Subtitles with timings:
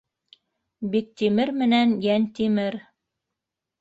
[0.95, 2.83] Биктимер менән Йәнтимер...